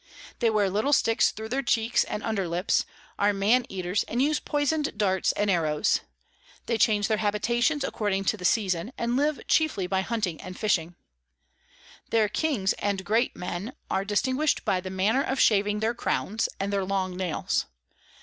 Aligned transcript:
They 0.39 0.49
wear 0.49 0.67
little 0.67 0.93
Sticks 0.93 1.29
thro 1.29 1.47
their 1.47 1.61
Cheeks 1.61 2.03
and 2.03 2.23
Under 2.23 2.47
Lips, 2.47 2.85
are 3.19 3.33
Maneaters, 3.33 4.03
and 4.07 4.19
use 4.19 4.39
poison'd 4.39 4.97
Darts 4.97 5.31
and 5.33 5.47
Arrows. 5.47 5.99
They 6.65 6.79
change 6.79 7.07
their 7.07 7.19
Habitations 7.19 7.83
according 7.83 8.25
to 8.25 8.35
the 8.35 8.43
Season, 8.43 8.91
and 8.97 9.15
live 9.15 9.45
chiefly 9.47 9.85
by 9.85 10.01
Hunting 10.01 10.41
and 10.41 10.57
Fishing. 10.57 10.95
Their 12.09 12.29
Kings 12.29 12.73
and 12.79 13.05
Great 13.05 13.35
Men 13.35 13.73
are 13.91 14.03
distinguish'd 14.03 14.65
by 14.65 14.81
the 14.81 14.89
manner 14.89 15.21
of 15.21 15.39
shaving 15.39 15.81
their 15.81 15.93
Crowns, 15.93 16.49
and 16.59 16.73
their 16.73 16.83
long 16.83 17.15
Nails. 17.15 17.67